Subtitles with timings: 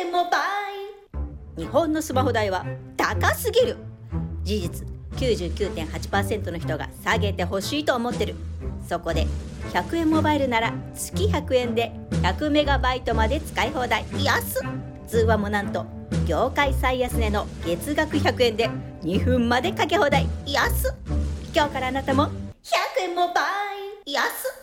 [0.00, 0.40] でも倍
[1.58, 2.64] 日本のスマホ代は
[2.96, 3.76] 高すぎる。
[4.42, 8.34] 事実99.8%の人が下げてほしいと思ってる。
[8.88, 9.26] そこで
[9.74, 11.92] 100円モバイルなら月100円で
[12.22, 14.06] 100メガバイトまで使い放題。
[14.24, 14.60] 安
[15.06, 15.84] 通話もなんと
[16.26, 18.70] 業界最安値の月額100円で
[19.02, 20.26] 2分までかけ放題。
[20.46, 20.94] 安
[21.54, 22.30] 今日からあなたも100
[23.02, 23.42] 円モバ
[24.06, 24.12] イル。
[24.12, 24.59] 安